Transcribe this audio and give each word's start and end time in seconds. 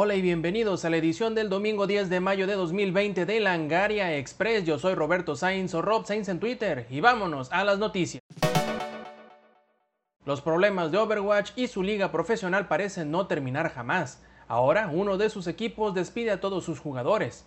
Hola 0.00 0.14
y 0.14 0.22
bienvenidos 0.22 0.84
a 0.84 0.90
la 0.90 0.96
edición 0.96 1.34
del 1.34 1.48
domingo 1.48 1.86
10 1.86 2.08
de 2.08 2.20
mayo 2.20 2.46
de 2.46 2.54
2020 2.54 3.26
de 3.26 3.40
Langaria 3.40 4.16
Express. 4.16 4.64
Yo 4.64 4.78
soy 4.78 4.94
Roberto 4.94 5.34
Sainz 5.34 5.74
o 5.74 5.82
Rob 5.82 6.06
Sainz 6.06 6.28
en 6.28 6.38
Twitter 6.38 6.86
y 6.88 7.00
vámonos 7.00 7.50
a 7.50 7.64
las 7.64 7.78
noticias. 7.78 8.22
Los 10.24 10.40
problemas 10.40 10.92
de 10.92 10.98
Overwatch 10.98 11.50
y 11.56 11.66
su 11.66 11.82
liga 11.82 12.12
profesional 12.12 12.68
parecen 12.68 13.10
no 13.10 13.26
terminar 13.26 13.72
jamás. 13.72 14.22
Ahora 14.46 14.88
uno 14.92 15.16
de 15.16 15.30
sus 15.30 15.46
equipos 15.46 15.94
despide 15.94 16.30
a 16.30 16.40
todos 16.40 16.64
sus 16.64 16.78
jugadores. 16.78 17.44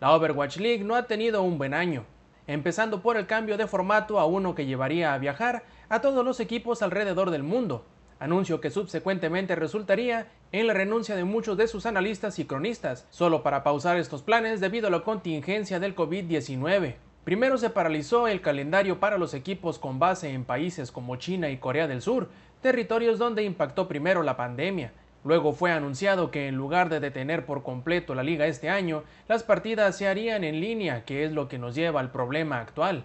La 0.00 0.12
Overwatch 0.12 0.56
League 0.56 0.84
no 0.84 0.94
ha 0.94 1.06
tenido 1.06 1.42
un 1.42 1.58
buen 1.58 1.74
año, 1.74 2.06
empezando 2.46 3.00
por 3.02 3.16
el 3.16 3.26
cambio 3.26 3.56
de 3.56 3.66
formato 3.66 4.18
a 4.18 4.26
uno 4.26 4.54
que 4.54 4.66
llevaría 4.66 5.14
a 5.14 5.18
viajar 5.18 5.64
a 5.88 6.00
todos 6.00 6.24
los 6.24 6.40
equipos 6.40 6.82
alrededor 6.82 7.30
del 7.30 7.42
mundo, 7.42 7.84
anuncio 8.18 8.60
que 8.60 8.70
subsecuentemente 8.70 9.54
resultaría 9.54 10.28
en 10.52 10.66
la 10.66 10.74
renuncia 10.74 11.16
de 11.16 11.24
muchos 11.24 11.56
de 11.56 11.68
sus 11.68 11.86
analistas 11.86 12.38
y 12.38 12.44
cronistas, 12.44 13.06
solo 13.10 13.42
para 13.42 13.62
pausar 13.62 13.98
estos 13.98 14.22
planes 14.22 14.60
debido 14.60 14.88
a 14.88 14.90
la 14.90 15.00
contingencia 15.00 15.80
del 15.80 15.94
COVID-19. 15.94 16.94
Primero 17.24 17.56
se 17.56 17.70
paralizó 17.70 18.28
el 18.28 18.42
calendario 18.42 19.00
para 19.00 19.16
los 19.16 19.32
equipos 19.32 19.78
con 19.78 19.98
base 19.98 20.30
en 20.30 20.44
países 20.44 20.92
como 20.92 21.16
China 21.16 21.48
y 21.48 21.56
Corea 21.56 21.88
del 21.88 22.02
Sur, 22.02 22.28
territorios 22.60 23.18
donde 23.18 23.44
impactó 23.44 23.88
primero 23.88 24.22
la 24.22 24.36
pandemia. 24.36 24.92
Luego 25.24 25.54
fue 25.54 25.72
anunciado 25.72 26.30
que 26.30 26.48
en 26.48 26.56
lugar 26.56 26.90
de 26.90 27.00
detener 27.00 27.46
por 27.46 27.62
completo 27.62 28.14
la 28.14 28.22
liga 28.22 28.46
este 28.46 28.68
año, 28.68 29.04
las 29.26 29.42
partidas 29.42 29.96
se 29.96 30.06
harían 30.06 30.44
en 30.44 30.60
línea, 30.60 31.04
que 31.06 31.24
es 31.24 31.32
lo 31.32 31.48
que 31.48 31.58
nos 31.58 31.74
lleva 31.74 32.00
al 32.00 32.10
problema 32.10 32.60
actual, 32.60 33.04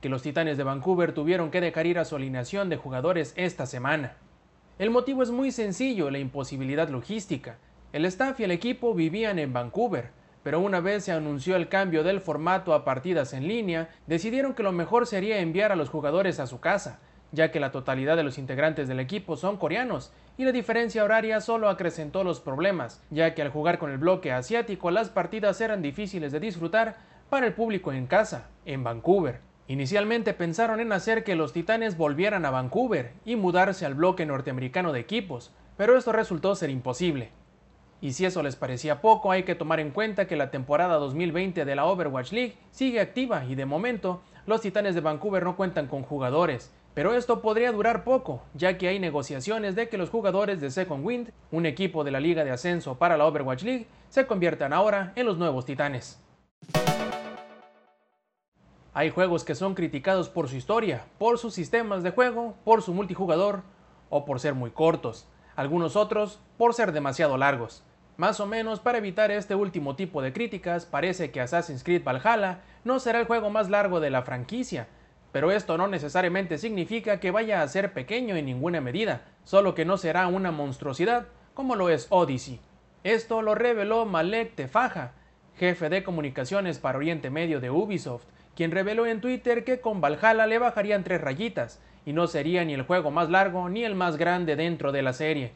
que 0.00 0.08
los 0.08 0.22
Titanes 0.22 0.56
de 0.56 0.64
Vancouver 0.64 1.12
tuvieron 1.12 1.52
que 1.52 1.60
dejar 1.60 1.86
ir 1.86 2.00
a 2.00 2.04
su 2.04 2.16
alineación 2.16 2.68
de 2.70 2.76
jugadores 2.76 3.34
esta 3.36 3.66
semana. 3.66 4.16
El 4.80 4.90
motivo 4.90 5.22
es 5.22 5.30
muy 5.30 5.52
sencillo, 5.52 6.10
la 6.10 6.18
imposibilidad 6.18 6.88
logística. 6.88 7.58
El 7.92 8.04
staff 8.06 8.40
y 8.40 8.44
el 8.44 8.50
equipo 8.50 8.92
vivían 8.92 9.38
en 9.38 9.52
Vancouver, 9.52 10.10
pero 10.42 10.58
una 10.58 10.80
vez 10.80 11.04
se 11.04 11.12
anunció 11.12 11.54
el 11.54 11.68
cambio 11.68 12.02
del 12.02 12.20
formato 12.20 12.74
a 12.74 12.84
partidas 12.84 13.32
en 13.32 13.46
línea, 13.46 13.90
decidieron 14.08 14.54
que 14.54 14.64
lo 14.64 14.72
mejor 14.72 15.06
sería 15.06 15.38
enviar 15.38 15.70
a 15.70 15.76
los 15.76 15.88
jugadores 15.88 16.40
a 16.40 16.48
su 16.48 16.58
casa, 16.58 16.98
ya 17.32 17.50
que 17.50 17.60
la 17.60 17.70
totalidad 17.70 18.16
de 18.16 18.22
los 18.22 18.38
integrantes 18.38 18.88
del 18.88 19.00
equipo 19.00 19.36
son 19.36 19.56
coreanos, 19.56 20.12
y 20.36 20.44
la 20.44 20.52
diferencia 20.52 21.04
horaria 21.04 21.40
solo 21.40 21.68
acrecentó 21.68 22.24
los 22.24 22.40
problemas, 22.40 23.02
ya 23.10 23.34
que 23.34 23.42
al 23.42 23.50
jugar 23.50 23.78
con 23.78 23.90
el 23.90 23.98
bloque 23.98 24.32
asiático 24.32 24.90
las 24.90 25.10
partidas 25.10 25.60
eran 25.60 25.82
difíciles 25.82 26.32
de 26.32 26.40
disfrutar 26.40 26.96
para 27.28 27.46
el 27.46 27.52
público 27.52 27.92
en 27.92 28.06
casa, 28.06 28.48
en 28.64 28.82
Vancouver. 28.82 29.40
Inicialmente 29.68 30.34
pensaron 30.34 30.80
en 30.80 30.92
hacer 30.92 31.22
que 31.22 31.36
los 31.36 31.52
Titanes 31.52 31.96
volvieran 31.96 32.44
a 32.44 32.50
Vancouver 32.50 33.12
y 33.24 33.36
mudarse 33.36 33.86
al 33.86 33.94
bloque 33.94 34.26
norteamericano 34.26 34.92
de 34.92 34.98
equipos, 34.98 35.52
pero 35.76 35.96
esto 35.96 36.10
resultó 36.10 36.56
ser 36.56 36.70
imposible. 36.70 37.30
Y 38.00 38.14
si 38.14 38.24
eso 38.24 38.42
les 38.42 38.56
parecía 38.56 39.00
poco, 39.00 39.30
hay 39.30 39.42
que 39.44 39.54
tomar 39.54 39.78
en 39.78 39.90
cuenta 39.90 40.26
que 40.26 40.34
la 40.34 40.50
temporada 40.50 40.96
2020 40.96 41.64
de 41.64 41.76
la 41.76 41.84
Overwatch 41.84 42.32
League 42.32 42.56
sigue 42.70 43.00
activa 43.00 43.44
y 43.44 43.54
de 43.54 43.66
momento 43.66 44.22
los 44.46 44.62
Titanes 44.62 44.94
de 44.94 45.02
Vancouver 45.02 45.44
no 45.44 45.54
cuentan 45.54 45.86
con 45.86 46.02
jugadores. 46.02 46.72
Pero 46.94 47.14
esto 47.14 47.40
podría 47.40 47.70
durar 47.70 48.02
poco, 48.02 48.42
ya 48.54 48.76
que 48.76 48.88
hay 48.88 48.98
negociaciones 48.98 49.76
de 49.76 49.88
que 49.88 49.96
los 49.96 50.10
jugadores 50.10 50.60
de 50.60 50.70
Second 50.70 51.06
Wind, 51.06 51.30
un 51.52 51.64
equipo 51.64 52.02
de 52.02 52.10
la 52.10 52.18
Liga 52.18 52.44
de 52.44 52.50
Ascenso 52.50 52.98
para 52.98 53.16
la 53.16 53.26
Overwatch 53.26 53.62
League, 53.62 53.86
se 54.08 54.26
conviertan 54.26 54.72
ahora 54.72 55.12
en 55.14 55.26
los 55.26 55.38
nuevos 55.38 55.64
Titanes. 55.64 56.20
Hay 58.92 59.10
juegos 59.10 59.44
que 59.44 59.54
son 59.54 59.74
criticados 59.74 60.28
por 60.28 60.48
su 60.48 60.56
historia, 60.56 61.06
por 61.18 61.38
sus 61.38 61.54
sistemas 61.54 62.02
de 62.02 62.10
juego, 62.10 62.56
por 62.64 62.82
su 62.82 62.92
multijugador 62.92 63.62
o 64.08 64.24
por 64.24 64.40
ser 64.40 64.54
muy 64.54 64.72
cortos, 64.72 65.28
algunos 65.54 65.94
otros 65.94 66.40
por 66.58 66.74
ser 66.74 66.90
demasiado 66.90 67.36
largos. 67.36 67.84
Más 68.16 68.40
o 68.40 68.46
menos 68.46 68.80
para 68.80 68.98
evitar 68.98 69.30
este 69.30 69.54
último 69.54 69.94
tipo 69.94 70.22
de 70.22 70.32
críticas, 70.32 70.86
parece 70.86 71.30
que 71.30 71.40
Assassin's 71.40 71.84
Creed 71.84 72.02
Valhalla 72.04 72.62
no 72.82 72.98
será 72.98 73.20
el 73.20 73.26
juego 73.26 73.48
más 73.48 73.70
largo 73.70 74.00
de 74.00 74.10
la 74.10 74.22
franquicia, 74.22 74.88
pero 75.32 75.52
esto 75.52 75.76
no 75.78 75.86
necesariamente 75.88 76.58
significa 76.58 77.20
que 77.20 77.30
vaya 77.30 77.62
a 77.62 77.68
ser 77.68 77.92
pequeño 77.92 78.36
en 78.36 78.46
ninguna 78.46 78.80
medida, 78.80 79.22
solo 79.44 79.74
que 79.74 79.84
no 79.84 79.96
será 79.96 80.26
una 80.26 80.50
monstruosidad 80.50 81.26
como 81.54 81.76
lo 81.76 81.88
es 81.88 82.06
Odyssey. 82.10 82.60
Esto 83.04 83.42
lo 83.42 83.54
reveló 83.54 84.06
Malek 84.06 84.54
Tefaja, 84.54 85.12
jefe 85.56 85.88
de 85.88 86.02
comunicaciones 86.02 86.78
para 86.78 86.98
Oriente 86.98 87.30
Medio 87.30 87.60
de 87.60 87.70
Ubisoft, 87.70 88.24
quien 88.54 88.70
reveló 88.70 89.06
en 89.06 89.20
Twitter 89.20 89.64
que 89.64 89.80
con 89.80 90.00
Valhalla 90.00 90.46
le 90.46 90.58
bajarían 90.58 91.04
tres 91.04 91.20
rayitas, 91.20 91.80
y 92.04 92.12
no 92.12 92.26
sería 92.26 92.64
ni 92.64 92.74
el 92.74 92.82
juego 92.82 93.10
más 93.10 93.30
largo 93.30 93.68
ni 93.68 93.84
el 93.84 93.94
más 93.94 94.16
grande 94.16 94.56
dentro 94.56 94.92
de 94.92 95.02
la 95.02 95.12
serie. 95.12 95.52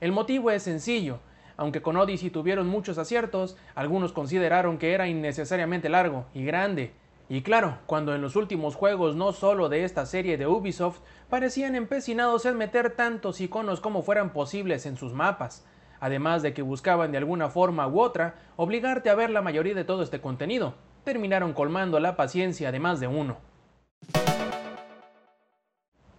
El 0.00 0.12
motivo 0.12 0.50
es 0.50 0.62
sencillo, 0.62 1.20
aunque 1.56 1.82
con 1.82 1.96
Odyssey 1.96 2.30
tuvieron 2.30 2.66
muchos 2.66 2.96
aciertos, 2.96 3.56
algunos 3.74 4.12
consideraron 4.12 4.78
que 4.78 4.94
era 4.94 5.08
innecesariamente 5.08 5.90
largo 5.90 6.24
y 6.32 6.44
grande. 6.44 6.92
Y 7.32 7.42
claro, 7.42 7.78
cuando 7.86 8.12
en 8.12 8.22
los 8.22 8.34
últimos 8.34 8.74
juegos 8.74 9.14
no 9.14 9.32
solo 9.32 9.68
de 9.68 9.84
esta 9.84 10.04
serie 10.04 10.36
de 10.36 10.48
Ubisoft 10.48 10.98
parecían 11.28 11.76
empecinados 11.76 12.44
en 12.44 12.58
meter 12.58 12.96
tantos 12.96 13.40
iconos 13.40 13.80
como 13.80 14.02
fueran 14.02 14.32
posibles 14.32 14.84
en 14.84 14.96
sus 14.96 15.12
mapas, 15.12 15.64
además 16.00 16.42
de 16.42 16.52
que 16.54 16.62
buscaban 16.62 17.12
de 17.12 17.18
alguna 17.18 17.48
forma 17.48 17.86
u 17.86 18.00
otra 18.00 18.34
obligarte 18.56 19.10
a 19.10 19.14
ver 19.14 19.30
la 19.30 19.42
mayoría 19.42 19.76
de 19.76 19.84
todo 19.84 20.02
este 20.02 20.20
contenido, 20.20 20.74
terminaron 21.04 21.52
colmando 21.52 22.00
la 22.00 22.16
paciencia 22.16 22.72
de 22.72 22.80
más 22.80 22.98
de 22.98 23.06
uno. 23.06 23.36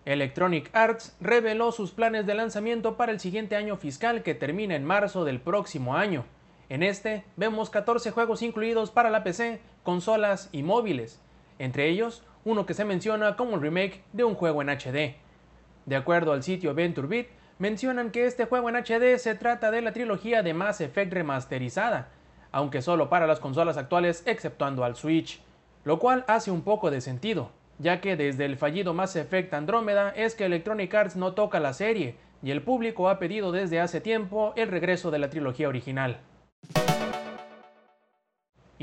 Electronic 0.06 0.70
Arts 0.74 1.18
reveló 1.20 1.74
sus 1.74 1.92
planes 1.92 2.26
de 2.26 2.36
lanzamiento 2.36 2.96
para 2.96 3.12
el 3.12 3.20
siguiente 3.20 3.58
año 3.58 3.76
fiscal 3.76 4.24
que 4.24 4.34
termina 4.34 4.78
en 4.78 4.86
marzo 4.86 5.26
del 5.26 5.42
próximo 5.42 5.94
año. 5.94 6.24
En 6.72 6.84
este 6.84 7.26
vemos 7.36 7.70
14 7.70 8.12
juegos 8.12 8.42
incluidos 8.42 8.92
para 8.92 9.10
la 9.10 9.26
PC, 9.26 9.60
consolas 9.84 10.48
y 10.54 10.64
móviles, 10.64 11.20
entre 11.60 11.90
ellos 11.90 12.24
uno 12.46 12.66
que 12.66 12.74
se 12.74 12.86
menciona 12.86 13.36
como 13.36 13.56
el 13.56 13.62
remake 13.62 14.02
de 14.14 14.24
un 14.24 14.36
juego 14.36 14.62
en 14.62 14.70
HD. 14.70 15.18
De 15.86 15.96
acuerdo 15.98 16.32
al 16.32 16.44
sitio 16.44 16.74
VentureBeat, 16.74 17.28
mencionan 17.60 18.10
que 18.10 18.26
este 18.26 18.46
juego 18.46 18.70
en 18.70 18.78
HD 18.78 19.18
se 19.18 19.36
trata 19.36 19.70
de 19.70 19.82
la 19.82 19.92
trilogía 19.92 20.44
de 20.44 20.54
Mass 20.54 20.80
Effect 20.80 21.12
remasterizada, 21.12 22.08
aunque 22.54 22.82
solo 22.82 23.10
para 23.10 23.28
las 23.28 23.42
consolas 23.42 23.76
actuales 23.76 24.24
exceptuando 24.26 24.86
al 24.86 24.96
Switch, 24.96 25.42
lo 25.84 26.00
cual 26.00 26.24
hace 26.30 26.52
un 26.52 26.62
poco 26.62 26.90
de 26.90 27.02
sentido, 27.02 27.52
ya 27.80 28.00
que 28.00 28.16
desde 28.16 28.46
el 28.46 28.56
fallido 28.56 28.94
Mass 28.94 29.18
Effect 29.18 29.54
Andrómeda 29.54 30.12
es 30.16 30.36
que 30.36 30.46
Electronic 30.46 30.96
Arts 30.96 31.18
no 31.18 31.34
toca 31.34 31.60
la 31.60 31.74
serie, 31.74 32.16
y 32.42 32.52
el 32.52 32.62
público 32.62 33.10
ha 33.10 33.20
pedido 33.20 33.52
desde 33.52 33.82
hace 33.82 34.00
tiempo 34.00 34.54
el 34.56 34.70
regreso 34.70 35.12
de 35.12 35.20
la 35.20 35.30
trilogía 35.30 35.68
original. 35.68 36.22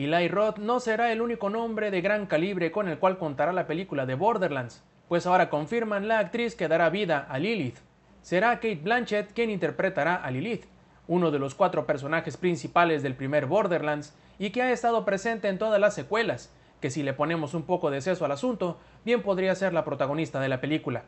Eli 0.01 0.29
Roth 0.29 0.59
no 0.59 0.79
será 0.79 1.11
el 1.11 1.21
único 1.21 1.51
nombre 1.51 1.91
de 1.91 2.01
gran 2.01 2.27
calibre 2.27 2.71
con 2.71 2.89
el 2.89 3.01
cual 3.01 3.19
contará 3.19 3.53
la 3.53 3.67
película 3.67 4.07
de 4.07 4.15
Borderlands, 4.15 4.85
pues 5.09 5.27
ahora 5.27 5.51
confirman 5.51 6.07
la 6.07 6.21
actriz 6.21 6.55
que 6.55 6.69
dará 6.69 6.89
vida 6.89 7.27
a 7.29 7.41
Lilith. 7.41 7.79
Será 8.23 8.61
Kate 8.61 8.77
Blanchett 8.81 9.33
quien 9.33 9.51
interpretará 9.51 10.15
a 10.15 10.31
Lilith, 10.31 10.67
uno 11.09 11.33
de 11.33 11.41
los 11.41 11.57
cuatro 11.57 11.85
personajes 11.85 12.37
principales 12.37 13.03
del 13.03 13.17
primer 13.17 13.47
Borderlands 13.47 14.15
y 14.39 14.51
que 14.51 14.63
ha 14.63 14.71
estado 14.71 15.05
presente 15.05 15.49
en 15.49 15.59
todas 15.59 15.81
las 15.81 15.97
secuelas, 15.97 16.55
que 16.81 16.91
si 16.91 17.03
le 17.03 17.13
ponemos 17.13 17.55
un 17.55 17.65
poco 17.65 17.91
de 17.91 18.01
seso 18.01 18.25
al 18.25 18.31
asunto, 18.31 18.79
bien 19.05 19.21
podría 19.21 19.57
ser 19.57 19.73
la 19.73 19.85
protagonista 19.85 20.39
de 20.39 20.49
la 20.49 20.61
película. 20.61 21.03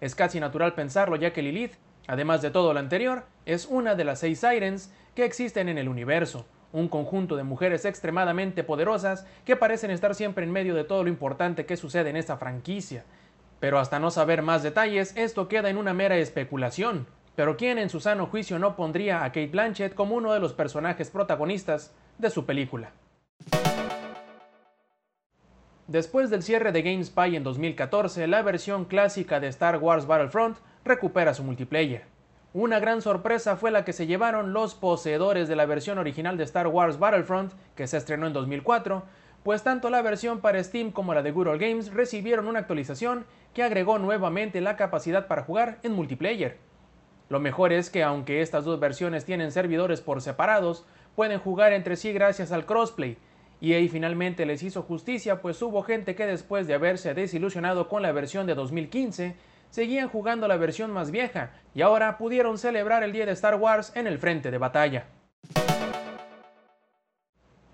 Es 0.00 0.16
casi 0.16 0.40
natural 0.40 0.74
pensarlo 0.74 1.14
ya 1.14 1.32
que 1.32 1.42
Lilith, 1.42 1.74
además 2.08 2.42
de 2.42 2.50
todo 2.50 2.72
lo 2.72 2.80
anterior, 2.80 3.22
es 3.46 3.66
una 3.66 3.94
de 3.94 4.04
las 4.04 4.18
seis 4.18 4.40
Sirens 4.40 4.90
que 5.14 5.24
existen 5.24 5.68
en 5.68 5.78
el 5.78 5.88
universo, 5.88 6.46
un 6.72 6.88
conjunto 6.88 7.36
de 7.36 7.44
mujeres 7.44 7.84
extremadamente 7.84 8.64
poderosas 8.64 9.26
que 9.44 9.56
parecen 9.56 9.92
estar 9.92 10.14
siempre 10.14 10.44
en 10.44 10.50
medio 10.50 10.74
de 10.74 10.84
todo 10.84 11.04
lo 11.04 11.10
importante 11.10 11.66
que 11.66 11.76
sucede 11.76 12.10
en 12.10 12.16
esta 12.16 12.36
franquicia. 12.36 13.04
Pero 13.60 13.78
hasta 13.78 13.98
no 13.98 14.10
saber 14.10 14.42
más 14.42 14.62
detalles, 14.62 15.16
esto 15.16 15.48
queda 15.48 15.68
en 15.68 15.78
una 15.78 15.94
mera 15.94 16.16
especulación. 16.16 17.06
Pero 17.36 17.56
¿quién 17.56 17.78
en 17.78 17.90
su 17.90 18.00
sano 18.00 18.26
juicio 18.26 18.58
no 18.58 18.74
pondría 18.74 19.22
a 19.22 19.28
Kate 19.28 19.48
Blanchett 19.48 19.94
como 19.94 20.16
uno 20.16 20.32
de 20.32 20.40
los 20.40 20.54
personajes 20.54 21.10
protagonistas 21.10 21.92
de 22.18 22.30
su 22.30 22.46
película? 22.46 22.90
Después 25.86 26.30
del 26.30 26.42
cierre 26.42 26.72
de 26.72 26.82
GameSpy 26.82 27.36
en 27.36 27.44
2014, 27.44 28.26
la 28.26 28.42
versión 28.42 28.84
clásica 28.84 29.40
de 29.40 29.48
Star 29.48 29.78
Wars 29.78 30.06
Battlefront 30.06 30.58
recupera 30.88 31.34
su 31.34 31.44
multiplayer. 31.44 32.04
Una 32.54 32.80
gran 32.80 33.02
sorpresa 33.02 33.56
fue 33.56 33.70
la 33.70 33.84
que 33.84 33.92
se 33.92 34.06
llevaron 34.06 34.52
los 34.52 34.74
poseedores 34.74 35.48
de 35.48 35.54
la 35.54 35.66
versión 35.66 35.98
original 35.98 36.36
de 36.36 36.44
Star 36.44 36.66
Wars 36.66 36.98
Battlefront, 36.98 37.52
que 37.76 37.86
se 37.86 37.98
estrenó 37.98 38.26
en 38.26 38.32
2004, 38.32 39.04
pues 39.44 39.62
tanto 39.62 39.90
la 39.90 40.02
versión 40.02 40.40
para 40.40 40.62
Steam 40.64 40.90
como 40.90 41.14
la 41.14 41.22
de 41.22 41.30
Good 41.30 41.48
Old 41.48 41.60
Games 41.60 41.92
recibieron 41.92 42.48
una 42.48 42.58
actualización 42.58 43.26
que 43.54 43.62
agregó 43.62 43.98
nuevamente 43.98 44.60
la 44.60 44.76
capacidad 44.76 45.26
para 45.28 45.44
jugar 45.44 45.78
en 45.82 45.92
multiplayer. 45.92 46.56
Lo 47.28 47.38
mejor 47.38 47.72
es 47.72 47.90
que 47.90 48.02
aunque 48.02 48.40
estas 48.40 48.64
dos 48.64 48.80
versiones 48.80 49.26
tienen 49.26 49.52
servidores 49.52 50.00
por 50.00 50.22
separados, 50.22 50.86
pueden 51.14 51.38
jugar 51.38 51.72
entre 51.74 51.96
sí 51.96 52.12
gracias 52.12 52.50
al 52.50 52.64
crossplay, 52.64 53.18
y 53.60 53.72
ahí 53.72 53.88
finalmente 53.88 54.46
les 54.46 54.62
hizo 54.62 54.82
justicia, 54.82 55.42
pues 55.42 55.60
hubo 55.62 55.82
gente 55.82 56.14
que 56.14 56.26
después 56.26 56.66
de 56.66 56.74
haberse 56.74 57.12
desilusionado 57.12 57.88
con 57.88 58.02
la 58.02 58.12
versión 58.12 58.46
de 58.46 58.54
2015, 58.54 59.34
seguían 59.70 60.08
jugando 60.08 60.48
la 60.48 60.56
versión 60.56 60.90
más 60.90 61.10
vieja 61.10 61.50
y 61.74 61.82
ahora 61.82 62.18
pudieron 62.18 62.58
celebrar 62.58 63.02
el 63.02 63.12
día 63.12 63.26
de 63.26 63.32
Star 63.32 63.56
Wars 63.56 63.92
en 63.94 64.06
el 64.06 64.18
frente 64.18 64.50
de 64.50 64.58
batalla. 64.58 65.06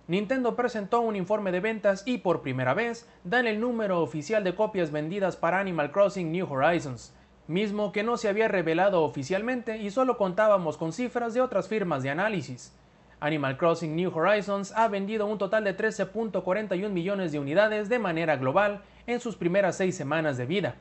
Nintendo 0.07 0.55
presentó 0.55 1.01
un 1.01 1.17
informe 1.17 1.51
de 1.51 1.61
ventas 1.61 2.03
y 2.05 2.19
por 2.19 2.43
primera 2.43 2.75
vez 2.75 3.09
dan 3.25 3.47
el 3.47 3.59
número 3.59 4.03
oficial 4.03 4.45
de 4.45 4.55
copias 4.55 4.91
vendidas 4.91 5.37
para 5.37 5.61
Animal 5.61 5.93
Crossing 5.93 6.31
New 6.31 6.47
Horizons, 6.53 7.15
mismo 7.47 7.91
que 7.91 8.03
no 8.03 8.19
se 8.19 8.29
había 8.29 8.49
revelado 8.49 9.03
oficialmente 9.03 9.79
y 9.79 9.91
solo 9.91 10.19
contábamos 10.19 10.77
con 10.77 10.93
cifras 10.93 11.33
de 11.33 11.41
otras 11.41 11.69
firmas 11.69 12.03
de 12.03 12.11
análisis. 12.11 12.77
Animal 13.19 13.57
Crossing 13.57 13.97
New 13.97 14.15
Horizons 14.15 14.73
ha 14.73 14.89
vendido 14.89 15.25
un 15.27 15.39
total 15.39 15.65
de 15.65 15.75
13.41 15.75 16.91
millones 16.91 17.33
de 17.33 17.39
unidades 17.39 17.89
de 17.89 17.99
manera 17.99 18.37
global 18.37 18.83
en 19.07 19.21
sus 19.21 19.37
primeras 19.37 19.79
seis 19.79 19.97
semanas 19.97 20.37
de 20.37 20.45
vida. 20.45 20.77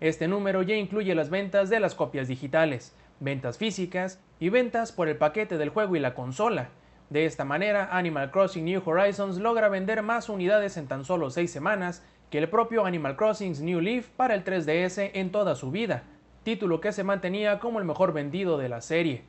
Este 0.00 0.28
número 0.28 0.62
ya 0.62 0.74
incluye 0.74 1.14
las 1.14 1.30
ventas 1.30 1.70
de 1.70 1.80
las 1.80 1.94
copias 1.94 2.28
digitales, 2.28 2.94
ventas 3.20 3.58
físicas 3.58 4.20
y 4.38 4.48
ventas 4.48 4.92
por 4.92 5.08
el 5.08 5.16
paquete 5.16 5.58
del 5.58 5.68
juego 5.68 5.94
y 5.94 6.00
la 6.00 6.14
consola, 6.14 6.70
de 7.10 7.26
esta 7.26 7.44
manera, 7.44 7.88
Animal 7.90 8.30
Crossing 8.30 8.64
New 8.64 8.82
Horizons 8.86 9.38
logra 9.38 9.68
vender 9.68 10.00
más 10.00 10.28
unidades 10.28 10.76
en 10.76 10.86
tan 10.86 11.04
solo 11.04 11.30
6 11.30 11.50
semanas 11.50 12.04
que 12.30 12.38
el 12.38 12.48
propio 12.48 12.86
Animal 12.86 13.16
Crossing 13.16 13.64
New 13.64 13.80
Leaf 13.80 14.10
para 14.10 14.34
el 14.34 14.44
3DS 14.44 15.10
en 15.14 15.32
toda 15.32 15.56
su 15.56 15.72
vida, 15.72 16.04
título 16.44 16.80
que 16.80 16.92
se 16.92 17.02
mantenía 17.02 17.58
como 17.58 17.80
el 17.80 17.84
mejor 17.84 18.12
vendido 18.12 18.58
de 18.58 18.68
la 18.68 18.80
serie. 18.80 19.24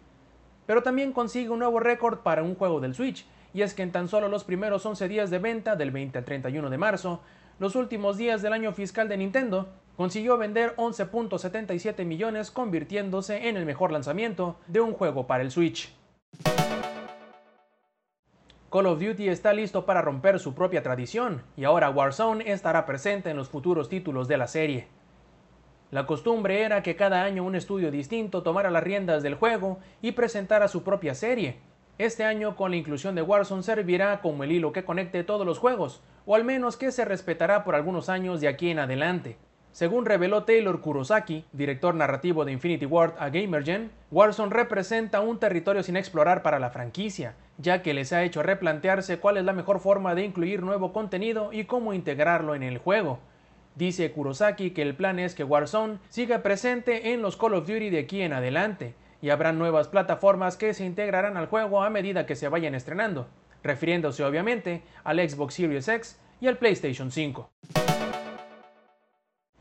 Pero 0.68 0.84
también 0.84 1.12
consigue 1.12 1.50
un 1.50 1.58
nuevo 1.58 1.80
récord 1.80 2.20
para 2.20 2.44
un 2.44 2.54
juego 2.54 2.82
del 2.82 2.94
Switch, 2.94 3.26
y 3.52 3.64
es 3.64 3.74
que 3.74 3.82
en 3.82 3.92
tan 3.92 4.08
solo 4.08 4.28
los 4.28 4.44
primeros 4.44 4.86
11 4.86 5.08
días 5.08 5.32
de 5.32 5.40
venta, 5.40 5.76
del 5.76 5.90
20 5.90 6.20
al 6.20 6.24
31 6.24 6.70
de 6.70 6.78
marzo, 6.78 7.24
los 7.62 7.76
últimos 7.76 8.18
días 8.18 8.42
del 8.42 8.54
año 8.54 8.74
fiscal 8.74 9.08
de 9.08 9.18
Nintendo, 9.18 9.70
consiguió 9.96 10.36
vender 10.36 10.76
11.77 10.78 12.06
millones 12.06 12.50
convirtiéndose 12.50 13.50
en 13.50 13.56
el 13.56 13.68
mejor 13.68 13.92
lanzamiento 13.92 14.56
de 14.66 14.82
un 14.82 14.94
juego 14.94 15.28
para 15.28 15.44
el 15.44 15.52
Switch. 15.52 15.94
Call 18.72 18.88
of 18.88 19.00
Duty 19.00 19.30
está 19.30 19.54
listo 19.54 19.86
para 19.86 20.02
romper 20.02 20.40
su 20.40 20.56
propia 20.56 20.82
tradición 20.82 21.44
y 21.56 21.66
ahora 21.66 21.92
Warzone 21.92 22.52
estará 22.52 22.88
presente 22.88 23.30
en 23.30 23.38
los 23.38 23.50
futuros 23.50 23.90
títulos 23.90 24.28
de 24.28 24.38
la 24.38 24.48
serie. 24.48 24.88
La 25.92 26.08
costumbre 26.08 26.64
era 26.64 26.82
que 26.82 26.96
cada 26.96 27.22
año 27.24 27.44
un 27.44 27.54
estudio 27.54 27.92
distinto 27.92 28.42
tomara 28.42 28.72
las 28.72 28.84
riendas 28.84 29.22
del 29.22 29.36
juego 29.36 29.78
y 30.02 30.14
presentara 30.14 30.68
su 30.68 30.82
propia 30.82 31.14
serie. 31.14 31.60
Este 32.00 32.24
año 32.24 32.56
con 32.56 32.72
la 32.72 32.78
inclusión 32.78 33.14
de 33.14 33.22
Warzone 33.22 33.62
servirá 33.62 34.20
como 34.22 34.44
el 34.44 34.52
hilo 34.52 34.72
que 34.72 34.84
conecte 34.84 35.24
todos 35.24 35.46
los 35.46 35.60
juegos, 35.60 36.02
o 36.26 36.36
al 36.36 36.44
menos 36.44 36.78
que 36.78 36.92
se 36.92 37.06
respetará 37.06 37.64
por 37.64 37.76
algunos 37.76 38.10
años 38.10 38.42
de 38.42 38.48
aquí 38.48 38.70
en 38.70 38.80
adelante. 38.80 39.38
Según 39.72 40.06
reveló 40.06 40.44
Taylor 40.44 40.82
Kurosaki, 40.82 41.46
director 41.54 41.96
narrativo 41.96 42.44
de 42.44 42.52
Infinity 42.52 42.86
Ward 42.86 43.14
a 43.18 43.30
Gamergen, 43.30 43.90
Warzone 44.12 44.54
representa 44.54 45.22
un 45.22 45.40
territorio 45.40 45.82
sin 45.82 45.96
explorar 45.96 46.44
para 46.44 46.60
la 46.60 46.72
franquicia, 46.72 47.36
ya 47.58 47.82
que 47.82 47.94
les 47.94 48.12
ha 48.12 48.24
hecho 48.24 48.44
replantearse 48.44 49.20
cuál 49.20 49.38
es 49.38 49.46
la 49.46 49.54
mejor 49.54 49.80
forma 49.80 50.14
de 50.14 50.26
incluir 50.26 50.62
nuevo 50.62 50.92
contenido 50.92 51.54
y 51.54 51.64
cómo 51.64 51.94
integrarlo 51.94 52.54
en 52.54 52.64
el 52.64 52.80
juego. 52.80 53.20
Dice 53.76 54.12
Kurosaki 54.12 54.72
que 54.72 54.82
el 54.82 54.94
plan 54.94 55.20
es 55.20 55.36
que 55.36 55.46
Warzone 55.46 56.00
siga 56.10 56.44
presente 56.44 57.14
en 57.14 57.22
los 57.22 57.38
Call 57.38 57.54
of 57.54 57.66
Duty 57.66 57.90
de 57.90 58.00
aquí 58.00 58.22
en 58.22 58.34
adelante, 58.34 58.94
y 59.22 59.30
habrá 59.30 59.54
nuevas 59.54 59.88
plataformas 59.88 60.58
que 60.58 60.74
se 60.74 60.84
integrarán 60.84 61.38
al 61.38 61.48
juego 61.48 61.82
a 61.82 61.90
medida 61.90 62.26
que 62.26 62.36
se 62.36 62.50
vayan 62.50 62.76
estrenando, 62.76 63.28
refiriéndose 63.64 64.24
obviamente 64.24 64.84
al 65.04 65.18
Xbox 65.18 65.56
Series 65.56 65.88
X 65.88 66.20
y 66.40 66.48
al 66.48 66.58
PlayStation 66.58 67.12
5. 67.12 67.50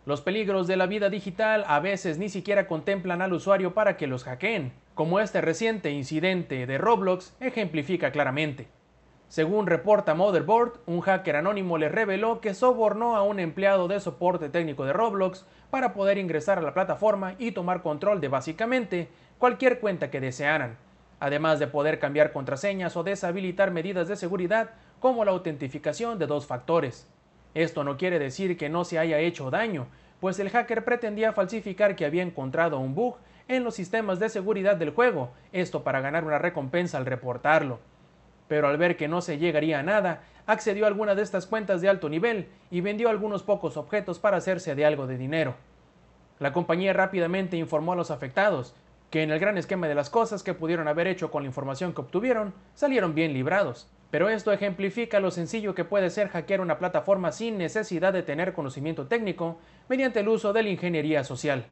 Los 0.06 0.22
peligros 0.22 0.66
de 0.66 0.76
la 0.76 0.86
vida 0.86 1.10
digital 1.10 1.64
a 1.68 1.78
veces 1.78 2.18
ni 2.18 2.28
siquiera 2.28 2.66
contemplan 2.66 3.22
al 3.22 3.32
usuario 3.32 3.74
para 3.74 3.96
que 3.96 4.06
los 4.06 4.24
hackeen, 4.24 4.72
como 4.94 5.20
este 5.20 5.40
reciente 5.40 5.90
incidente 5.90 6.66
de 6.66 6.78
Roblox 6.78 7.36
ejemplifica 7.38 8.10
claramente. 8.10 8.68
Según 9.28 9.68
reporta 9.68 10.14
Motherboard, 10.14 10.80
un 10.86 11.02
hacker 11.02 11.36
anónimo 11.36 11.78
le 11.78 11.88
reveló 11.88 12.40
que 12.40 12.54
sobornó 12.54 13.14
a 13.14 13.22
un 13.22 13.38
empleado 13.38 13.86
de 13.86 14.00
soporte 14.00 14.48
técnico 14.48 14.84
de 14.84 14.92
Roblox 14.92 15.46
para 15.70 15.94
poder 15.94 16.18
ingresar 16.18 16.58
a 16.58 16.62
la 16.62 16.74
plataforma 16.74 17.36
y 17.38 17.52
tomar 17.52 17.80
control 17.82 18.20
de 18.20 18.26
básicamente 18.26 19.08
cualquier 19.38 19.78
cuenta 19.78 20.10
que 20.10 20.20
desearan, 20.20 20.76
además 21.20 21.58
de 21.58 21.68
poder 21.68 21.98
cambiar 21.98 22.32
contraseñas 22.32 22.96
o 22.96 23.04
deshabilitar 23.04 23.70
medidas 23.70 24.08
de 24.08 24.16
seguridad 24.16 24.70
como 24.98 25.24
la 25.24 25.30
autentificación 25.30 26.18
de 26.18 26.26
dos 26.26 26.46
factores. 26.46 27.06
Esto 27.54 27.84
no 27.84 27.96
quiere 27.96 28.18
decir 28.18 28.56
que 28.56 28.68
no 28.68 28.84
se 28.84 28.98
haya 28.98 29.18
hecho 29.18 29.50
daño, 29.50 29.86
pues 30.20 30.38
el 30.38 30.50
hacker 30.50 30.84
pretendía 30.84 31.32
falsificar 31.32 31.94
que 31.96 32.04
había 32.04 32.22
encontrado 32.22 32.78
un 32.78 32.94
bug 32.94 33.16
en 33.48 33.64
los 33.64 33.74
sistemas 33.74 34.18
de 34.18 34.28
seguridad 34.28 34.76
del 34.76 34.90
juego, 34.90 35.30
esto 35.52 35.82
para 35.82 36.00
ganar 36.00 36.24
una 36.24 36.38
recompensa 36.38 36.98
al 36.98 37.06
reportarlo. 37.06 37.80
Pero 38.48 38.68
al 38.68 38.76
ver 38.76 38.96
que 38.96 39.08
no 39.08 39.20
se 39.20 39.38
llegaría 39.38 39.80
a 39.80 39.82
nada, 39.82 40.22
accedió 40.46 40.84
a 40.84 40.88
alguna 40.88 41.14
de 41.14 41.22
estas 41.22 41.46
cuentas 41.46 41.80
de 41.80 41.88
alto 41.88 42.08
nivel 42.08 42.48
y 42.70 42.80
vendió 42.80 43.08
algunos 43.08 43.42
pocos 43.42 43.76
objetos 43.76 44.18
para 44.18 44.36
hacerse 44.36 44.74
de 44.74 44.84
algo 44.84 45.06
de 45.06 45.18
dinero. 45.18 45.54
La 46.38 46.52
compañía 46.52 46.92
rápidamente 46.92 47.56
informó 47.56 47.92
a 47.92 47.96
los 47.96 48.10
afectados 48.10 48.74
que 49.10 49.22
en 49.22 49.30
el 49.30 49.40
gran 49.40 49.58
esquema 49.58 49.88
de 49.88 49.94
las 49.94 50.08
cosas 50.08 50.42
que 50.42 50.54
pudieron 50.54 50.88
haber 50.88 51.08
hecho 51.08 51.30
con 51.30 51.42
la 51.42 51.48
información 51.48 51.92
que 51.92 52.00
obtuvieron, 52.00 52.54
salieron 52.74 53.14
bien 53.14 53.34
librados, 53.34 53.88
pero 54.10 54.28
esto 54.28 54.52
ejemplifica 54.52 55.20
lo 55.20 55.30
sencillo 55.30 55.74
que 55.74 55.84
puede 55.84 56.10
ser 56.10 56.28
hackear 56.28 56.60
una 56.60 56.78
plataforma 56.78 57.32
sin 57.32 57.58
necesidad 57.58 58.12
de 58.12 58.22
tener 58.22 58.52
conocimiento 58.52 59.06
técnico 59.06 59.58
mediante 59.88 60.20
el 60.20 60.28
uso 60.28 60.52
de 60.52 60.62
la 60.62 60.70
ingeniería 60.70 61.24
social. 61.24 61.66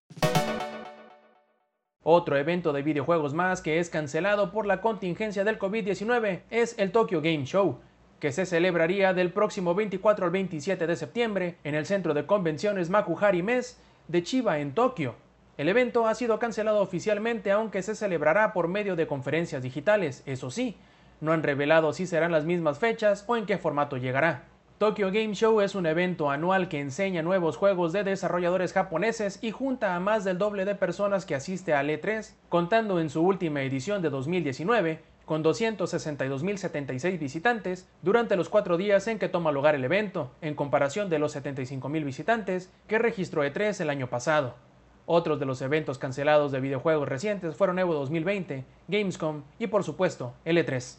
Otro 2.02 2.37
evento 2.37 2.73
de 2.73 2.82
videojuegos 2.82 3.35
más 3.35 3.61
que 3.61 3.79
es 3.79 3.91
cancelado 3.91 4.50
por 4.50 4.67
la 4.67 4.81
contingencia 4.81 5.44
del 5.44 5.58
COVID-19 5.58 6.43
es 6.50 6.79
el 6.79 6.91
Tokyo 6.91 7.20
Game 7.20 7.44
Show, 7.44 7.81
que 8.19 8.32
se 8.32 8.46
celebraría 8.46 9.14
del 9.14 9.32
próximo 9.32 9.75
24 9.75 10.25
al 10.25 10.31
27 10.32 10.87
de 10.87 10.96
septiembre 10.96 11.56
en 11.64 11.75
el 11.75 11.87
centro 11.87 12.14
de 12.14 12.26
convenciones 12.26 12.91
Makuhari 12.91 13.43
Mes 13.43 13.81
de 14.08 14.23
Chiba 14.23 14.58
en 14.58 14.73
Tokio. 14.73 15.28
El 15.58 15.69
evento 15.69 16.06
ha 16.06 16.14
sido 16.14 16.38
cancelado 16.38 16.81
oficialmente 16.81 17.50
aunque 17.50 17.82
se 17.82 17.96
celebrará 17.96 18.52
por 18.52 18.69
medio 18.69 18.94
de 18.94 19.08
conferencias 19.08 19.60
digitales, 19.60 20.22
eso 20.25 20.52
sí, 20.52 20.76
no 21.20 21.32
han 21.32 21.43
revelado 21.43 21.93
si 21.93 22.06
serán 22.06 22.31
las 22.31 22.44
mismas 22.44 22.78
fechas 22.78 23.25
o 23.26 23.37
en 23.37 23.44
qué 23.44 23.58
formato 23.58 23.96
llegará. 23.96 24.44
Tokyo 24.78 25.10
Game 25.10 25.34
Show 25.34 25.60
es 25.60 25.75
un 25.75 25.87
evento 25.87 26.31
anual 26.31 26.69
que 26.69 26.78
enseña 26.78 27.22
nuevos 27.22 27.56
juegos 27.56 27.93
de 27.93 28.05
desarrolladores 28.05 28.72
japoneses 28.72 29.40
y 29.43 29.50
junta 29.50 29.96
a 29.96 30.00
más 30.00 30.22
del 30.22 30.38
doble 30.38 30.64
de 30.64 30.77
personas 30.77 31.27
que 31.27 31.34
asiste 31.34 31.74
al 31.74 31.88
E3, 31.88 32.34
contando 32.48 33.00
en 33.00 33.10
su 33.10 33.20
última 33.20 33.60
edición 33.62 34.00
de 34.00 34.10
2019 34.10 35.00
con 35.24 35.43
262.076 35.43 37.19
visitantes 37.19 37.88
durante 38.03 38.36
los 38.36 38.48
cuatro 38.48 38.77
días 38.77 39.08
en 39.08 39.19
que 39.19 39.29
toma 39.29 39.50
lugar 39.50 39.74
el 39.74 39.84
evento, 39.84 40.31
en 40.41 40.55
comparación 40.55 41.10
de 41.10 41.19
los 41.19 41.34
75.000 41.34 42.05
visitantes 42.05 42.70
que 42.86 43.00
registró 43.00 43.44
E3 43.44 43.81
el 43.81 43.91
año 43.91 44.06
pasado. 44.06 44.68
Otros 45.10 45.41
de 45.41 45.46
los 45.46 45.62
eventos 45.62 45.96
cancelados 45.96 46.53
de 46.53 46.60
videojuegos 46.60 47.08
recientes 47.08 47.56
fueron 47.56 47.79
Evo 47.79 47.94
2020, 47.94 48.67
Gamescom 48.88 49.43
y 49.58 49.69
por 49.69 49.82
supuesto 49.82 50.34
el 50.44 50.58
E3. 50.58 50.98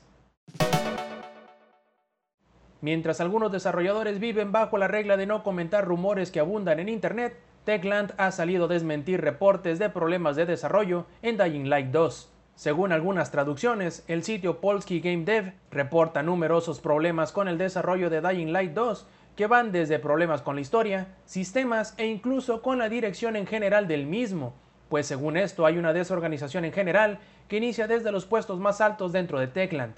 Mientras 2.81 3.21
algunos 3.21 3.51
desarrolladores 3.51 4.19
viven 4.19 4.51
bajo 4.51 4.79
la 4.79 4.87
regla 4.87 5.15
de 5.15 5.27
no 5.27 5.43
comentar 5.43 5.85
rumores 5.85 6.31
que 6.31 6.39
abundan 6.39 6.79
en 6.79 6.89
Internet, 6.89 7.37
Techland 7.65 8.15
ha 8.17 8.31
salido 8.31 8.65
a 8.65 8.69
desmentir 8.69 9.21
reportes 9.21 9.77
de 9.77 9.91
problemas 9.91 10.35
de 10.35 10.47
desarrollo 10.47 11.05
en 11.21 11.37
Dying 11.37 11.69
Light 11.69 11.91
2. 11.91 12.33
Según 12.55 12.91
algunas 12.91 13.29
traducciones, 13.29 14.03
el 14.07 14.23
sitio 14.23 14.59
Polski 14.59 15.01
Game 15.01 15.23
Dev 15.23 15.53
reporta 15.69 16.23
numerosos 16.23 16.79
problemas 16.79 17.31
con 17.31 17.47
el 17.47 17.59
desarrollo 17.59 18.09
de 18.09 18.21
Dying 18.21 18.51
Light 18.53 18.73
2, 18.73 19.05
que 19.39 19.47
van 19.47 19.71
desde 19.71 19.99
problemas 19.99 20.41
con 20.41 20.55
la 20.55 20.61
historia, 20.61 21.15
sistemas 21.23 21.93
e 21.95 22.05
incluso 22.05 22.61
con 22.61 22.77
la 22.77 22.89
dirección 22.89 23.37
en 23.37 23.47
general 23.47 23.87
del 23.87 24.05
mismo, 24.05 24.53
pues 24.89 25.05
según 25.05 25.37
esto 25.37 25.65
hay 25.65 25.77
una 25.77 25.93
desorganización 25.93 26.65
en 26.65 26.73
general 26.73 27.19
que 27.47 27.55
inicia 27.55 27.87
desde 27.87 28.11
los 28.11 28.25
puestos 28.25 28.59
más 28.59 28.81
altos 28.81 29.13
dentro 29.13 29.39
de 29.39 29.47
Techland. 29.47 29.93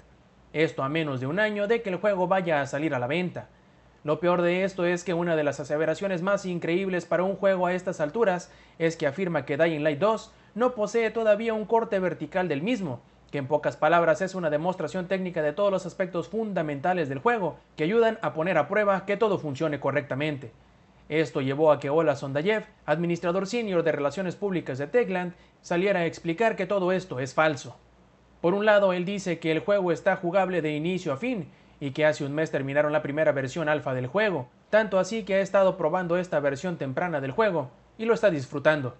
Esto 0.52 0.84
a 0.84 0.88
menos 0.88 1.18
de 1.18 1.26
un 1.26 1.40
año 1.40 1.66
de 1.66 1.82
que 1.82 1.90
el 1.90 1.96
juego 1.96 2.28
vaya 2.28 2.60
a 2.60 2.68
salir 2.68 2.94
a 2.94 3.00
la 3.00 3.08
venta. 3.08 3.48
Lo 4.04 4.20
peor 4.20 4.42
de 4.42 4.62
esto 4.62 4.84
es 4.84 5.02
que 5.02 5.12
una 5.12 5.34
de 5.34 5.42
las 5.42 5.58
aseveraciones 5.58 6.22
más 6.22 6.46
increíbles 6.46 7.04
para 7.04 7.24
un 7.24 7.34
juego 7.34 7.66
a 7.66 7.74
estas 7.74 8.00
alturas 8.00 8.48
es 8.78 8.96
que 8.96 9.08
afirma 9.08 9.44
que 9.44 9.56
Dying 9.56 9.82
Light 9.82 9.98
2 9.98 10.32
no 10.54 10.76
posee 10.76 11.10
todavía 11.10 11.52
un 11.52 11.64
corte 11.64 11.98
vertical 11.98 12.46
del 12.46 12.62
mismo, 12.62 13.00
que 13.32 13.38
en 13.38 13.48
pocas 13.48 13.78
palabras 13.78 14.20
es 14.20 14.34
una 14.34 14.50
demostración 14.50 15.08
técnica 15.08 15.42
de 15.42 15.54
todos 15.54 15.72
los 15.72 15.86
aspectos 15.86 16.28
fundamentales 16.28 17.08
del 17.08 17.18
juego 17.18 17.56
que 17.76 17.84
ayudan 17.84 18.18
a 18.20 18.34
poner 18.34 18.58
a 18.58 18.68
prueba 18.68 19.06
que 19.06 19.16
todo 19.16 19.38
funcione 19.38 19.80
correctamente. 19.80 20.52
Esto 21.08 21.40
llevó 21.40 21.72
a 21.72 21.80
que 21.80 21.88
Ola 21.88 22.14
Sondayev, 22.14 22.66
administrador 22.84 23.46
senior 23.46 23.82
de 23.82 23.92
relaciones 23.92 24.36
públicas 24.36 24.76
de 24.76 24.86
Techland, 24.86 25.32
saliera 25.62 26.00
a 26.00 26.06
explicar 26.06 26.56
que 26.56 26.66
todo 26.66 26.92
esto 26.92 27.20
es 27.20 27.32
falso. 27.32 27.76
Por 28.42 28.52
un 28.52 28.66
lado, 28.66 28.92
él 28.92 29.06
dice 29.06 29.38
que 29.38 29.50
el 29.50 29.60
juego 29.60 29.92
está 29.92 30.16
jugable 30.16 30.60
de 30.60 30.76
inicio 30.76 31.12
a 31.12 31.16
fin 31.16 31.48
y 31.80 31.92
que 31.92 32.04
hace 32.04 32.24
un 32.24 32.34
mes 32.34 32.50
terminaron 32.50 32.92
la 32.92 33.02
primera 33.02 33.32
versión 33.32 33.68
alfa 33.70 33.94
del 33.94 34.08
juego, 34.08 34.48
tanto 34.68 34.98
así 34.98 35.24
que 35.24 35.36
ha 35.36 35.40
estado 35.40 35.78
probando 35.78 36.18
esta 36.18 36.38
versión 36.38 36.76
temprana 36.76 37.20
del 37.22 37.30
juego 37.30 37.70
y 37.96 38.04
lo 38.04 38.12
está 38.12 38.30
disfrutando. 38.30 38.94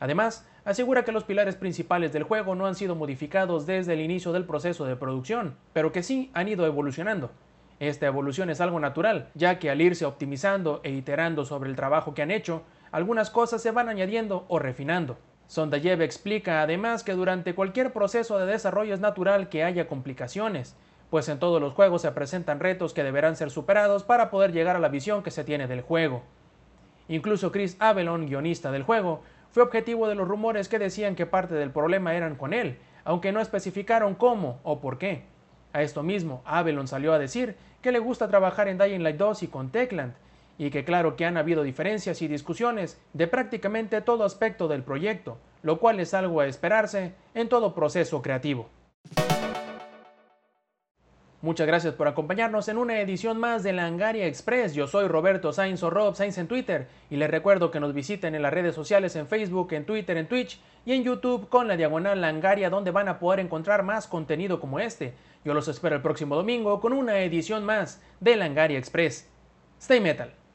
Además, 0.00 0.46
asegura 0.64 1.04
que 1.04 1.12
los 1.12 1.24
pilares 1.24 1.56
principales 1.56 2.12
del 2.12 2.24
juego 2.24 2.54
no 2.54 2.66
han 2.66 2.74
sido 2.74 2.94
modificados 2.94 3.66
desde 3.66 3.94
el 3.94 4.00
inicio 4.00 4.32
del 4.32 4.44
proceso 4.44 4.84
de 4.84 4.96
producción, 4.96 5.56
pero 5.72 5.92
que 5.92 6.02
sí 6.02 6.30
han 6.34 6.48
ido 6.48 6.66
evolucionando. 6.66 7.30
Esta 7.78 8.06
evolución 8.06 8.50
es 8.50 8.60
algo 8.60 8.80
natural, 8.80 9.28
ya 9.34 9.58
que 9.58 9.70
al 9.70 9.80
irse 9.80 10.06
optimizando 10.06 10.80
e 10.82 10.90
iterando 10.90 11.44
sobre 11.44 11.68
el 11.68 11.76
trabajo 11.76 12.14
que 12.14 12.22
han 12.22 12.30
hecho, 12.30 12.62
algunas 12.90 13.30
cosas 13.30 13.62
se 13.62 13.70
van 13.70 13.88
añadiendo 13.88 14.46
o 14.48 14.58
refinando. 14.58 15.18
Sondayev 15.46 16.02
explica 16.02 16.62
además 16.62 17.04
que 17.04 17.12
durante 17.12 17.54
cualquier 17.54 17.92
proceso 17.92 18.38
de 18.38 18.46
desarrollo 18.46 18.94
es 18.94 19.00
natural 19.00 19.48
que 19.48 19.62
haya 19.62 19.86
complicaciones, 19.86 20.74
pues 21.10 21.28
en 21.28 21.38
todos 21.38 21.60
los 21.60 21.74
juegos 21.74 22.02
se 22.02 22.10
presentan 22.12 22.60
retos 22.60 22.92
que 22.94 23.04
deberán 23.04 23.36
ser 23.36 23.50
superados 23.50 24.02
para 24.02 24.30
poder 24.30 24.52
llegar 24.52 24.74
a 24.74 24.80
la 24.80 24.88
visión 24.88 25.22
que 25.22 25.30
se 25.30 25.44
tiene 25.44 25.68
del 25.68 25.82
juego. 25.82 26.22
Incluso 27.08 27.52
Chris 27.52 27.76
Avelon, 27.78 28.26
guionista 28.26 28.72
del 28.72 28.82
juego, 28.82 29.22
fue 29.56 29.62
objetivo 29.62 30.06
de 30.06 30.14
los 30.14 30.28
rumores 30.28 30.68
que 30.68 30.78
decían 30.78 31.14
que 31.14 31.24
parte 31.24 31.54
del 31.54 31.70
problema 31.70 32.14
eran 32.14 32.34
con 32.36 32.52
él, 32.52 32.76
aunque 33.04 33.32
no 33.32 33.40
especificaron 33.40 34.14
cómo 34.14 34.60
o 34.64 34.80
por 34.80 34.98
qué. 34.98 35.22
A 35.72 35.80
esto 35.80 36.02
mismo, 36.02 36.42
Avelon 36.44 36.86
salió 36.86 37.14
a 37.14 37.18
decir 37.18 37.56
que 37.80 37.90
le 37.90 37.98
gusta 37.98 38.28
trabajar 38.28 38.68
en 38.68 38.76
Dying 38.76 39.02
Light 39.02 39.16
2 39.16 39.44
y 39.44 39.46
con 39.46 39.70
Techland, 39.70 40.12
y 40.58 40.68
que 40.68 40.84
claro 40.84 41.16
que 41.16 41.24
han 41.24 41.38
habido 41.38 41.62
diferencias 41.62 42.20
y 42.20 42.28
discusiones 42.28 43.00
de 43.14 43.28
prácticamente 43.28 44.02
todo 44.02 44.24
aspecto 44.24 44.68
del 44.68 44.82
proyecto, 44.82 45.38
lo 45.62 45.78
cual 45.78 46.00
es 46.00 46.12
algo 46.12 46.40
a 46.40 46.46
esperarse 46.46 47.14
en 47.32 47.48
todo 47.48 47.74
proceso 47.74 48.20
creativo. 48.20 48.68
Muchas 51.42 51.66
gracias 51.66 51.92
por 51.92 52.08
acompañarnos 52.08 52.66
en 52.68 52.78
una 52.78 52.98
edición 52.98 53.38
más 53.38 53.62
de 53.62 53.74
Langaria 53.74 54.26
Express. 54.26 54.74
Yo 54.74 54.86
soy 54.86 55.06
Roberto 55.06 55.52
Sainz 55.52 55.82
o 55.82 55.90
Rob 55.90 56.14
Sainz 56.14 56.38
en 56.38 56.48
Twitter 56.48 56.88
y 57.10 57.16
les 57.16 57.30
recuerdo 57.30 57.70
que 57.70 57.78
nos 57.78 57.92
visiten 57.92 58.34
en 58.34 58.40
las 58.40 58.54
redes 58.54 58.74
sociales 58.74 59.14
en 59.16 59.26
Facebook, 59.26 59.72
en 59.74 59.84
Twitter, 59.84 60.16
en 60.16 60.28
Twitch 60.28 60.58
y 60.86 60.94
en 60.94 61.04
YouTube 61.04 61.50
con 61.50 61.68
la 61.68 61.76
diagonal 61.76 62.22
Langaria 62.22 62.70
donde 62.70 62.90
van 62.90 63.08
a 63.08 63.18
poder 63.18 63.40
encontrar 63.40 63.82
más 63.82 64.06
contenido 64.06 64.60
como 64.60 64.80
este. 64.80 65.12
Yo 65.44 65.52
los 65.52 65.68
espero 65.68 65.94
el 65.94 66.02
próximo 66.02 66.36
domingo 66.36 66.80
con 66.80 66.94
una 66.94 67.18
edición 67.20 67.64
más 67.64 68.00
de 68.18 68.36
Langaria 68.36 68.78
Express. 68.78 69.28
Stay 69.78 70.00
Metal. 70.00 70.45